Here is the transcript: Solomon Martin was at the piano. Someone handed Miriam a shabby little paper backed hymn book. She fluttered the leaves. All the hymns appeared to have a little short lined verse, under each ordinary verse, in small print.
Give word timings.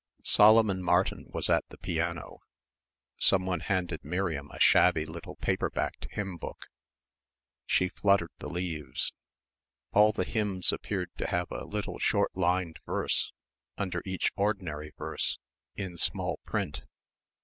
Solomon 0.23 0.81
Martin 0.81 1.25
was 1.29 1.47
at 1.47 1.63
the 1.69 1.77
piano. 1.77 2.39
Someone 3.19 3.59
handed 3.59 4.03
Miriam 4.03 4.49
a 4.49 4.59
shabby 4.59 5.05
little 5.05 5.35
paper 5.35 5.69
backed 5.69 6.07
hymn 6.13 6.37
book. 6.37 6.65
She 7.67 7.89
fluttered 7.89 8.31
the 8.39 8.49
leaves. 8.49 9.13
All 9.91 10.11
the 10.11 10.23
hymns 10.23 10.73
appeared 10.73 11.11
to 11.19 11.27
have 11.27 11.51
a 11.51 11.65
little 11.65 11.99
short 11.99 12.35
lined 12.35 12.79
verse, 12.87 13.31
under 13.77 14.01
each 14.03 14.31
ordinary 14.35 14.91
verse, 14.97 15.37
in 15.75 15.99
small 15.99 16.39
print. 16.47 16.81